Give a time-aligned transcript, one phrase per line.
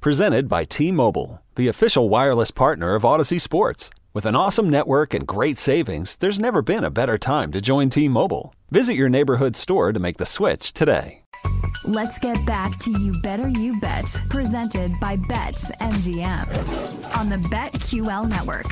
[0.00, 3.90] Presented by T Mobile, the official wireless partner of Odyssey Sports.
[4.14, 7.88] With an awesome network and great savings, there's never been a better time to join
[7.88, 8.54] T Mobile.
[8.70, 11.22] Visit your neighborhood store to make the switch today.
[11.84, 18.28] Let's get back to You Better You Bet, presented by Bet MGM on the BetQL
[18.28, 18.66] network.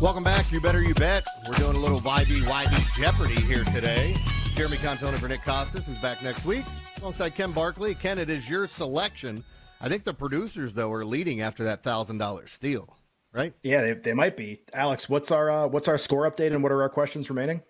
[0.00, 0.50] Welcome back.
[0.50, 1.22] You Better You Bet.
[1.46, 4.14] We're doing a little YB YB Jeopardy here today.
[4.54, 6.64] Jeremy Cantone for Nick Kostos, who's back next week,
[7.02, 7.94] alongside Ken Barkley.
[7.94, 9.44] Ken, it is your selection.
[9.80, 12.96] I think the producers though are leading after that thousand dollar steal,
[13.32, 13.54] right?
[13.62, 14.60] Yeah, they, they might be.
[14.74, 17.62] Alex, what's our uh, what's our score update and what are our questions remaining?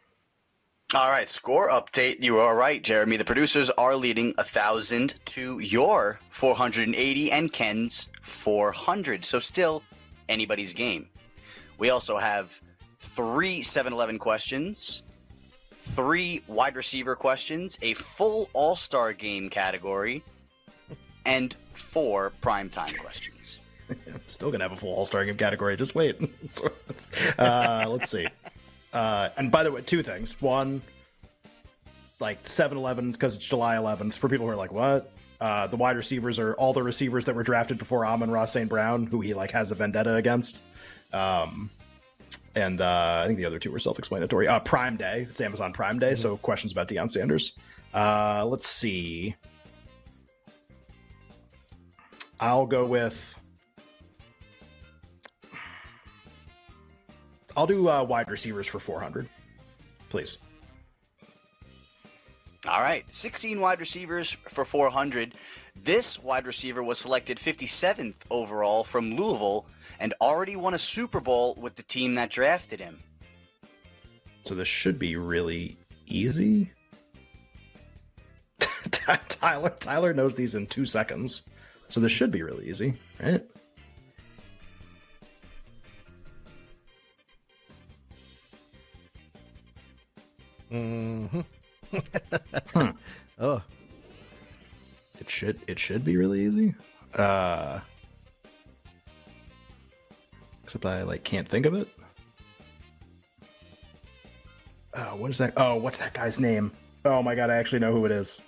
[0.93, 2.21] All right, score update.
[2.21, 3.17] You are right, Jeremy.
[3.17, 9.25] The producers are leading a thousand to your 480 and Ken's 400.
[9.25, 9.85] So still
[10.29, 11.09] anybody's game.
[11.79, 12.61] We also have
[12.99, 15.03] three 7-Eleven questions,
[15.81, 20.23] three wide receiver questions, a full All Star game category,
[21.27, 23.61] and four primetime questions.
[23.89, 25.77] I'm Still gonna have a full All Star game category.
[25.77, 26.17] Just wait.
[27.39, 28.27] uh, let's see.
[28.93, 30.41] Uh, and by the way, two things.
[30.41, 30.83] One,
[32.19, 34.15] like 7-Eleven because it's July 11th.
[34.15, 35.13] For people who are like, what?
[35.41, 38.69] Uh, the wide receivers are all the receivers that were drafted before Amon-Ra St.
[38.69, 40.63] Brown, who he like has a vendetta against.
[41.13, 41.71] Um,
[42.55, 44.49] and uh, I think the other two were self-explanatory.
[44.49, 46.21] Uh, Prime Day, it's Amazon Prime Day, mm-hmm.
[46.23, 47.53] so questions about Deion Sanders.
[47.95, 49.35] Uh, let's see.
[52.39, 53.37] I'll go with.
[57.57, 59.29] I'll do uh, wide receivers for 400,
[60.09, 60.39] please.
[62.69, 65.35] All right, 16 wide receivers for 400.
[65.83, 69.65] This wide receiver was selected 57th overall from Louisville
[69.99, 73.03] and already won a Super Bowl with the team that drafted him.
[74.45, 76.71] So this should be really easy.
[79.29, 81.43] Tyler Tyler knows these in 2 seconds.
[81.89, 83.43] So this should be really easy, right?
[90.71, 91.45] Mhm.
[91.93, 92.91] Hmm.
[93.39, 93.63] Oh.
[95.19, 96.75] It should it should be really easy.
[97.15, 97.81] Uh
[100.65, 101.89] except I like can't think of it.
[104.95, 105.55] Oh, what is that?
[105.57, 106.73] Oh, what's that guy's name?
[107.05, 108.41] Oh my god, I actually know who it is.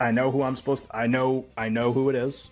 [0.00, 2.48] I know who I'm supposed to, I know I know who it is,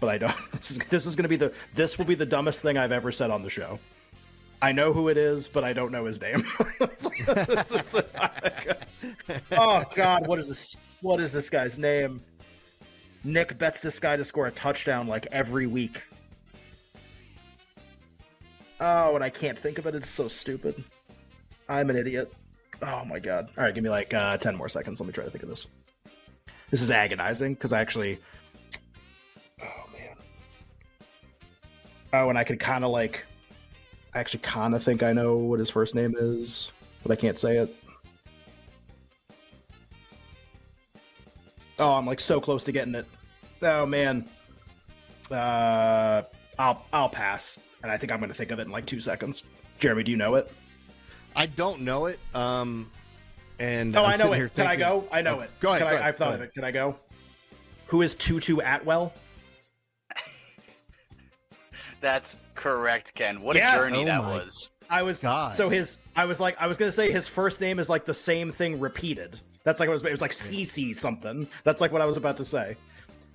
[0.00, 2.26] but I don't this is, this is going to be the this will be the
[2.26, 3.78] dumbest thing I've ever said on the show.
[4.62, 6.46] I know who it is, but I don't know his name.
[9.50, 10.76] oh God, what is this?
[11.00, 12.22] What is this guy's name?
[13.24, 16.04] Nick bets this guy to score a touchdown like every week.
[18.80, 19.96] Oh, and I can't think of it.
[19.96, 20.82] It's so stupid.
[21.68, 22.32] I'm an idiot.
[22.82, 23.50] Oh my God.
[23.58, 25.00] All right, give me like uh, 10 more seconds.
[25.00, 25.66] Let me try to think of this.
[26.70, 28.20] This is agonizing because I actually.
[29.60, 30.16] Oh man.
[32.12, 33.24] Oh, and I could kind of like
[34.14, 36.70] I actually kind of think I know what his first name is,
[37.02, 37.74] but I can't say it.
[41.78, 43.06] Oh, I'm like so close to getting it.
[43.62, 44.28] Oh man.
[45.30, 46.22] Uh,
[46.58, 49.00] I'll I'll pass, and I think I'm going to think of it in like two
[49.00, 49.44] seconds.
[49.78, 50.52] Jeremy, do you know it?
[51.34, 52.20] I don't know it.
[52.34, 52.90] Um,
[53.58, 54.38] and oh, I'm i know it.
[54.38, 54.70] Can thinking...
[54.70, 55.08] I go?
[55.10, 55.50] I know oh, it.
[55.60, 55.80] Go ahead.
[55.80, 56.52] Can go I, ahead, I've thought of it.
[56.52, 56.96] Can I go?
[57.86, 59.14] Who is Tutu Atwell?
[62.00, 63.42] That's correct, Ken.
[63.42, 63.74] What yes.
[63.74, 64.70] a journey oh that was.
[64.90, 65.54] I was God.
[65.54, 65.98] so his.
[66.14, 68.78] I was like, I was gonna say his first name is like the same thing
[68.78, 69.40] repeated.
[69.64, 70.04] That's like it was.
[70.04, 71.46] It was like CC something.
[71.64, 72.76] That's like what I was about to say.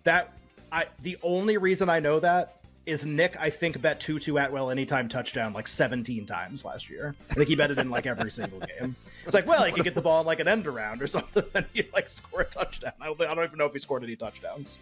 [0.04, 0.34] That
[0.72, 0.86] I.
[1.02, 5.52] The only reason I know that is Nick, I think, bet Tutu Atwell anytime touchdown
[5.52, 7.14] like 17 times last year.
[7.30, 8.96] I think he bet it in like every single game.
[9.26, 11.44] It's like, well, he could get the ball in like an end around or something,
[11.54, 12.94] and he like score a touchdown.
[13.02, 14.80] I don't, I don't even know if he scored any touchdowns.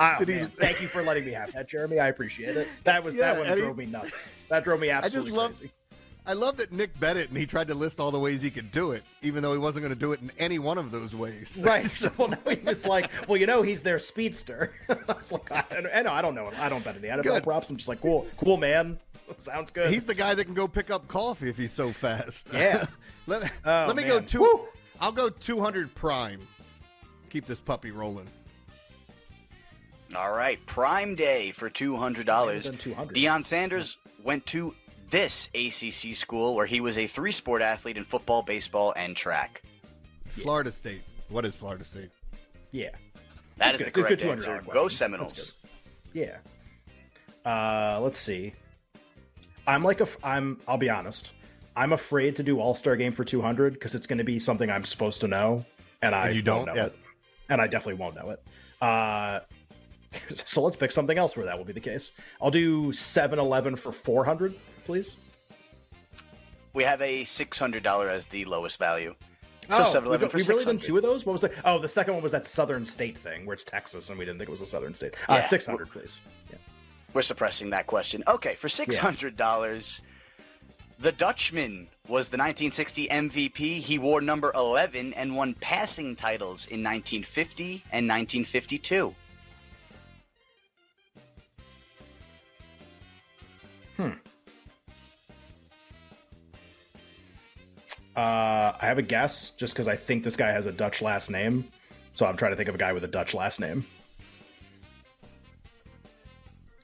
[0.00, 0.48] Oh, he- man.
[0.56, 1.98] Thank you for letting me have that, Jeremy.
[2.00, 2.68] I appreciate it.
[2.84, 4.30] That was Yeah, that one and he- drove me nuts.
[4.48, 5.72] That drove me absolutely just love- crazy.
[6.24, 8.50] I love that Nick bet it and he tried to list all the ways he
[8.50, 10.90] could do it, even though he wasn't going to do it in any one of
[10.92, 11.58] those ways.
[11.62, 11.86] Right.
[11.88, 14.72] So well, now he was like, well, you know, he's their speedster.
[14.88, 15.64] I was like, I,
[15.94, 16.50] I know, I don't know.
[16.60, 17.42] I don't bet any NFL Good.
[17.42, 17.70] props.
[17.70, 18.98] I'm just like, cool, cool, man.
[19.38, 19.90] Sounds good.
[19.92, 22.48] He's the guy that can go pick up coffee if he's so fast.
[22.52, 22.84] Yeah.
[23.26, 24.40] let, Oh, let me go two.
[24.40, 24.66] Woo.
[25.00, 26.40] I'll go 200 prime.
[27.30, 28.26] Keep this puppy rolling.
[30.14, 32.68] All right, Prime Day for two hundred dollars.
[32.68, 33.14] 200.
[33.14, 34.74] Deion Sanders went to
[35.12, 39.62] this ACC school where he was a three-sport athlete in football, baseball, and track.
[40.30, 41.02] Florida State.
[41.28, 42.10] What is Florida State?
[42.72, 42.88] yeah.
[43.58, 44.50] That is Good- the good- correct good answer.
[44.56, 44.72] question.
[44.72, 45.52] Go That's Seminoles.
[46.14, 46.38] Yeah.
[47.44, 48.54] Uh, let's see.
[49.66, 50.04] I'm like a.
[50.04, 50.58] f- I'm.
[50.66, 51.30] I'll be honest.
[51.76, 54.70] I'm afraid to do All Star Game for 200 because it's going to be something
[54.70, 55.64] I'm supposed to know,
[56.00, 56.64] and I And you don't?
[56.64, 56.86] know Yeah.
[56.86, 56.96] it,
[57.50, 58.42] and I definitely won't know it.
[58.80, 59.40] Uh,
[60.46, 62.12] so let's pick something else where that will be the case.
[62.40, 65.16] I'll do 7-Eleven for 400, please.
[66.74, 69.14] We have a six hundred dollar as the lowest value.
[69.70, 71.24] So oh, Seven we, Eleven got- for we really done two of those.
[71.24, 71.52] What was the?
[71.64, 74.38] Oh, the second one was that Southern State thing where it's Texas, and we didn't
[74.38, 75.14] think it was a Southern State.
[75.28, 75.40] Uh, Yeah.
[75.42, 76.20] 600, please.
[76.50, 76.56] Yeah.
[77.14, 78.24] We're suppressing that question.
[78.26, 80.02] Okay, for six hundred dollars,
[80.98, 83.78] the Dutchman was the 1960 MVP.
[83.78, 89.14] He wore number 11 and won passing titles in 1950 and 1952.
[98.16, 101.30] Uh, I have a guess just because I think this guy has a Dutch last
[101.30, 101.68] name.
[102.14, 103.86] So I'm trying to think of a guy with a Dutch last name.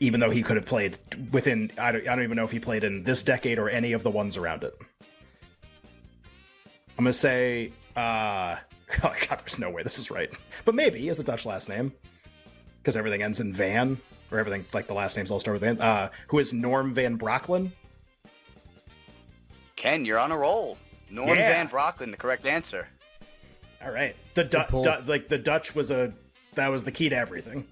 [0.01, 0.97] Even though he could have played
[1.33, 3.93] within, I don't, I don't even know if he played in this decade or any
[3.93, 4.75] of the ones around it.
[6.97, 8.57] I'm going to say, uh,
[9.05, 10.31] oh God, there's no way this is right.
[10.65, 11.93] But maybe he has a Dutch last name
[12.81, 13.99] because everything ends in Van
[14.31, 15.81] or everything, like the last names all start with Van.
[15.81, 17.71] Uh, who is Norm Van Brocklin?
[19.77, 20.79] Ken, you're on a roll.
[21.11, 21.49] Norm Yeah.
[21.49, 22.89] Van Brocklin, the correct answer.
[23.85, 24.15] All right.
[24.35, 26.13] The du- du- like the Dutch was a
[26.55, 27.67] that was the key to everything.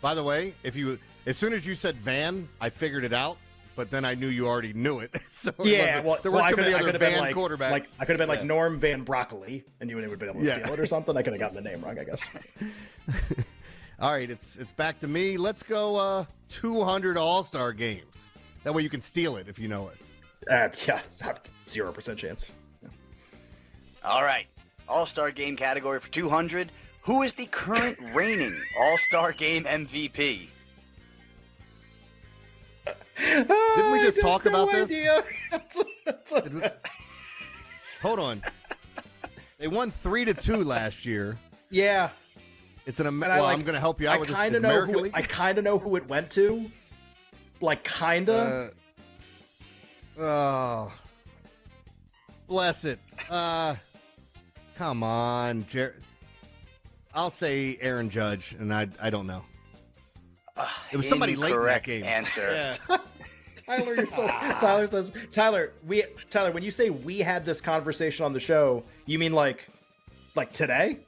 [0.00, 3.36] By the way, if you as soon as you said Van, I figured it out,
[3.76, 5.14] but then I knew you already knew it.
[5.30, 7.20] so it Yeah, wasn't- well, there weren't I too could many have other been Van
[7.20, 7.70] like, quarterbacks.
[7.70, 10.40] like I could have been like Norm Van Broccoli, and you would have been able
[10.40, 10.58] to Yeah.
[10.62, 11.16] steal it or something.
[11.16, 12.28] I could have gotten the name wrong, I guess.
[13.98, 15.38] All right, it's it's back to me.
[15.38, 18.28] Let's go uh 200 All-Star games.
[18.64, 19.96] That way you can steal it if you know it.
[20.50, 21.00] Uh, yeah,
[21.68, 22.50] zero percent chance.
[24.06, 24.46] All right.
[24.88, 26.70] All Star Game category for 200.
[27.02, 30.48] Who is the current reigning All Star Game MVP?
[33.18, 34.88] Didn't we just talk about this?
[34.90, 36.34] this?
[38.02, 38.42] Hold on.
[39.58, 41.38] They won 3 to 2 last year.
[41.70, 42.10] yeah,
[42.84, 44.30] It's an Am- and I well, like, I'm going to help you out I with
[44.30, 45.12] kind It's of know American who League.
[45.14, 46.70] I kind of know who it went to.
[47.62, 48.70] Like kinda.
[50.18, 50.92] Uh, oh,
[52.46, 52.98] bless it.
[53.30, 53.76] Uh,
[54.76, 55.96] come on, Jer-
[57.14, 59.44] I'll say Aaron Judge, and I I don't know.
[60.92, 62.04] It was somebody late in that game.
[62.04, 62.72] answer.
[62.88, 62.96] Yeah.
[63.66, 64.26] Tyler, you're so.
[64.28, 68.82] Tyler says, Tyler, we Tyler, when you say we had this conversation on the show,
[69.06, 69.66] you mean like,
[70.34, 71.00] like today?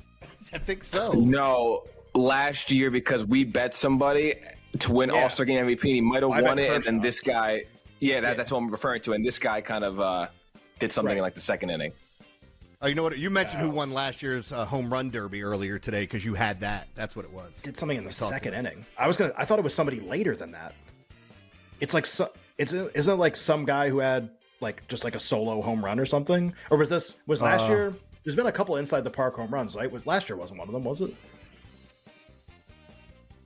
[0.52, 1.12] I think so.
[1.12, 1.82] No,
[2.14, 4.34] last year because we bet somebody
[4.80, 5.22] to win Yeah.
[5.22, 5.82] All Star Game MVP.
[5.84, 7.64] And he might have I bet won it, and then this guy,
[7.98, 8.34] yeah, that, Yeah.
[8.34, 9.14] that's what I'm referring to.
[9.14, 10.26] And this guy kind of uh,
[10.78, 11.16] did something Right.
[11.16, 11.92] in like the second inning.
[12.84, 13.16] Oh, you know what?
[13.16, 16.60] You mentioned who won last year's uh, home run derby earlier today because you had
[16.60, 16.88] that.
[16.96, 17.62] That's what it was.
[17.62, 18.84] Did something in the second inning.
[18.98, 19.32] I was gonna.
[19.36, 20.74] I thought it was somebody later than that.
[21.80, 25.20] It's like so, it's isn't it like some guy who had like just like a
[25.20, 27.68] solo home run or something, or was this was last Uh.
[27.72, 27.94] year?
[28.24, 29.76] There's been a couple inside the park home runs.
[29.76, 29.90] Right?
[29.90, 31.14] Was last year wasn't one of them, was it?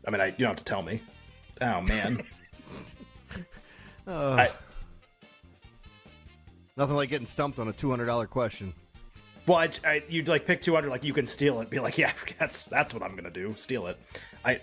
[0.07, 1.03] I mean, I you don't have to tell me.
[1.61, 2.23] Oh man,
[4.07, 4.51] Uh, I,
[6.77, 8.73] nothing like getting stumped on a two hundred dollar question.
[9.47, 11.71] Well, I, I, you'd like pick 200, like you can steal it.
[11.71, 13.55] Be like, yeah, that's that's what I'm gonna do.
[13.57, 13.99] Steal it.
[14.45, 14.61] I.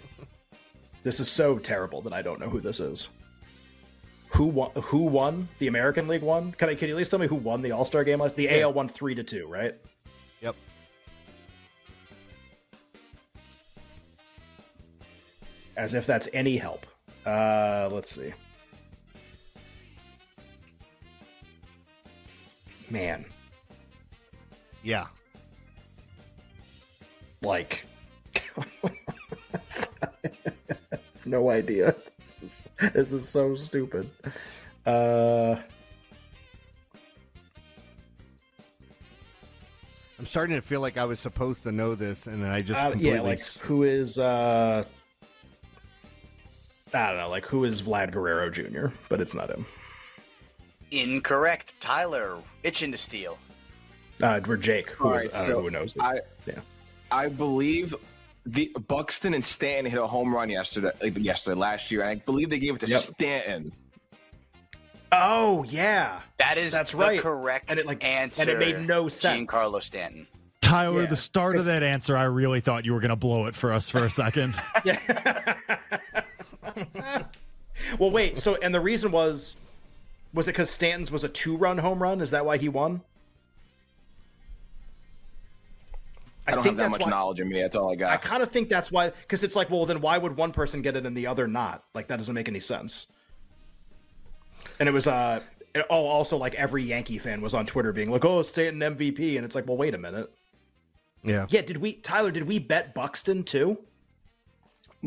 [1.04, 3.10] This is so terrible that I don't know who this is.
[4.30, 4.72] Who won?
[4.76, 6.52] Who won the American League one?
[6.54, 6.76] Can I?
[6.76, 8.20] Can you at least tell me who won the All Star game?
[8.36, 8.60] The Yeah.
[8.62, 9.76] AL won three to two, right?
[10.42, 10.56] Yep.
[15.78, 16.86] As if that's any help.
[17.26, 18.34] Uh, let's see.
[22.90, 23.26] Man,
[24.84, 25.06] Yeah.
[27.42, 27.86] like,
[31.26, 31.96] no idea.
[32.42, 34.10] This is- this is so stupid.
[34.86, 35.56] Uh,
[40.20, 42.80] I'm starting to feel like I was supposed to know this, and then I just
[42.80, 43.16] uh, completely.
[43.18, 44.84] yeah, like who is uh,
[46.94, 48.88] I don't know, like who is Vlad Guerrero Jr.
[49.10, 49.66] But it's not him.
[50.92, 51.74] Incorrect.
[51.80, 53.38] Tyler, itching to steal.
[54.22, 55.96] Uh, or Jake, who All right, I so know who knows.
[55.96, 56.02] It.
[56.02, 56.16] I
[56.46, 56.60] yeah.
[57.12, 57.94] I believe
[58.46, 62.50] the Buxton and Stanton hit a home run yesterday, yesterday last year, and I believe
[62.50, 63.00] they gave it to Yep.
[63.00, 63.72] Stanton.
[65.12, 67.20] Oh yeah, That is That's the right.
[67.20, 68.42] correct And it, like- answer.
[68.42, 69.50] and it made no sense.
[69.52, 70.26] Giancarlo Stanton.
[70.62, 71.08] Tyler, Yeah.
[71.10, 73.72] the start of that answer, I really thought you were going to blow it for
[73.74, 74.56] us for a second.
[74.86, 75.56] Yeah.
[78.00, 78.38] well, wait.
[78.40, 79.56] So, and the reason was,
[80.34, 82.22] was it because Stanton's was a two-run home run?
[82.22, 83.02] Is that why he won?
[86.46, 87.62] I don't have that much why, knowledge in me.
[87.62, 88.12] That's all I got.
[88.12, 90.82] I kind of think that's why, because it's like, well, then why would one person
[90.82, 91.84] get it and the other not?
[91.94, 93.08] Like that doesn't make any sense.
[94.80, 95.42] And it was, uh,
[95.74, 99.38] it- oh, also like every Yankee fan was on Twitter being like, "Oh, Stanton MVP,"
[99.38, 100.32] and it's like, well, wait a minute.
[101.24, 101.46] yeah.
[101.50, 102.32] Yeah, did we, Tyler?
[102.32, 103.78] Did we bet Buxton too?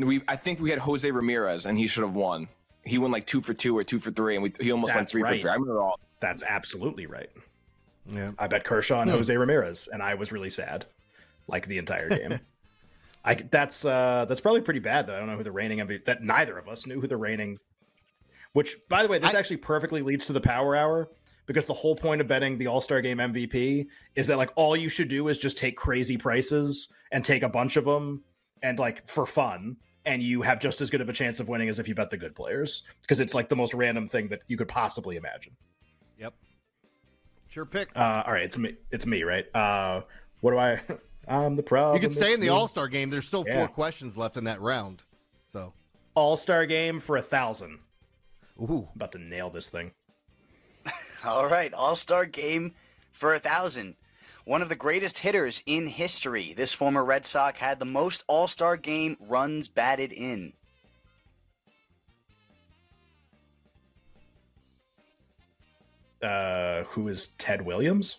[0.04, 2.48] we I think we had Jose Ramirez, and he should have won.
[2.84, 5.08] He won like two for two or two for three, and we, he almost went
[5.08, 5.36] three right.
[5.36, 5.50] for three.
[5.50, 5.98] I remember all.
[6.20, 7.30] That's absolutely right.
[8.08, 8.32] Yeah.
[8.38, 10.86] I bet Kershaw and Jose Ramirez, and I was really sad,
[11.46, 12.40] like the entire game.
[13.24, 15.16] I that's uh that's probably pretty bad though.
[15.16, 16.04] I don't know who the reigning MVP.
[16.04, 17.58] That neither of us knew who the reigning.
[18.52, 21.10] Which, by the way, this I- actually perfectly leads to the Power Hour
[21.46, 24.76] because the whole point of betting the All Star Game MVP is that like all
[24.76, 28.22] you should do is just take crazy prices and take a bunch of them
[28.62, 29.76] and like for fun.
[30.04, 32.10] And you have just as good of a chance of winning as if you bet
[32.10, 35.56] the good players because it's like the most random thing that you could possibly imagine.
[36.18, 36.32] Yep.
[37.48, 37.88] Sure pick.
[37.96, 38.76] Uh, all right, it's me.
[38.92, 39.46] It's me, right?
[39.52, 40.02] Uh,
[40.42, 40.80] what do I?
[41.28, 41.96] I'm the problem.
[41.96, 43.10] you can stay in the All Star game.
[43.10, 45.02] There's still four questions left in that round.
[45.52, 45.72] So,
[46.14, 47.80] All Star game for a thousand.
[48.60, 49.92] ooh, About to nail this thing.
[51.24, 52.74] All right, All Star game
[53.12, 53.96] for a thousand.
[54.44, 56.54] One of the greatest hitters in history.
[56.56, 60.52] This former Red Sox had the most All Star game runs batted in.
[66.22, 68.16] Uh, who is Ted Williams?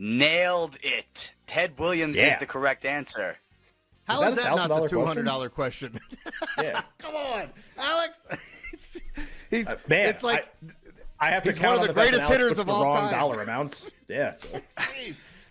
[0.00, 1.34] Nailed it.
[1.46, 3.36] Ted Williams is the correct answer.
[4.04, 5.98] how that is that not the two hundred dollar question?
[6.62, 8.20] Yeah, Come on, Alex.
[9.50, 10.08] He's Uh, man.
[10.08, 10.48] It's like
[11.20, 12.84] I have to He's count one of on the fact greatest hitters of the all
[12.84, 13.12] wrong time.
[13.12, 13.90] dollar amounts.
[14.08, 14.32] Yeah.
[14.34, 14.48] So.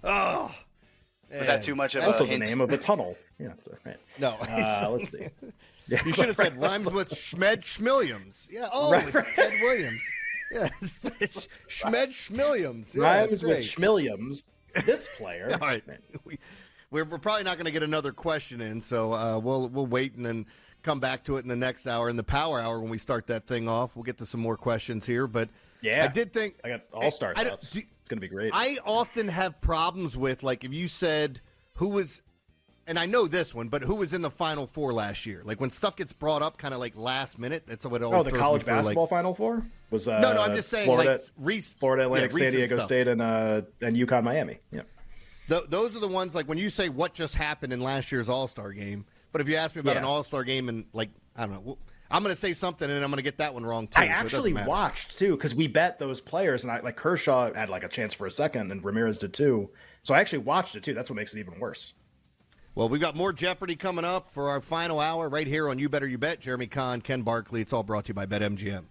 [0.04, 0.56] oh.
[1.36, 3.18] Was that too much of also a the name of a tunnel.
[3.38, 3.52] Yeah.
[3.64, 3.98] So, right.
[4.18, 5.28] No, Uh, let's see.
[5.88, 8.48] Yeah, you should have said right, rhymes with Schmed Schmilliams.
[8.50, 8.70] Yeah.
[8.72, 9.28] Oh, Right, it's right.
[9.36, 10.02] Ted Williams.
[10.52, 12.96] Yeah, Schmed Schmilliams.
[12.96, 13.66] Yeah, Rhymes with great.
[13.66, 14.44] Schmilliams.
[14.86, 15.50] This player.
[15.62, 15.84] All right,
[16.24, 16.40] we,
[16.92, 20.16] we're, we're probably not going to get another question in, so uh, we'll we'll wait
[20.16, 20.46] and then
[20.84, 23.28] come back to it in the next hour, in the power hour when we start
[23.28, 23.96] that thing off.
[23.96, 25.50] We'll get to some more questions here, but
[25.82, 26.06] Yeah.
[26.06, 28.52] I did think I got all star I don't- do- It's gonna be great.
[28.54, 31.42] I often have problems with like if you said
[31.76, 32.22] who was,
[32.88, 35.42] and I know this one, but who was in the Final Four last year?
[35.44, 37.64] Like when stuff gets brought up, kind of like last minute.
[37.68, 40.08] That's what it always oh, the college for, like- basketball Final Four was.
[40.08, 42.86] Uh, no, no, I'm just saying Florida, like Reese, Florida yeah, Atlantic, San Diego stuff.
[42.86, 44.60] State, and uh, and UConn, Miami.
[44.72, 44.82] Yeah.
[45.50, 48.30] Th- those are the ones like when you say what just happened in last year's
[48.30, 49.06] All Star game.
[49.32, 50.00] But if you ask me about Yeah.
[50.00, 51.78] an All Star game and like I don't know, well,
[52.10, 54.00] I'm going to say something and I'm going to get that one wrong too.
[54.02, 57.70] I so actually watched too because we bet those players, and I like Kershaw had
[57.70, 59.70] like a chance for a second, and Ramirez did too.
[60.04, 60.94] So I actually watched it too.
[60.94, 61.94] That's what makes it even worse.
[62.78, 65.90] Well, we've got more Jeopardy coming up for our final hour right here on You
[65.90, 66.40] Better You Bet.
[66.40, 67.60] Jeremy Kahn, Ken Barkley.
[67.62, 68.84] It's all brought to you by BetMGM.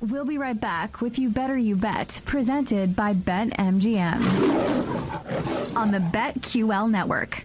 [0.00, 4.16] We'll be right back with You Better You Bet, presented by BetMGM
[5.76, 7.44] on the BetQL network.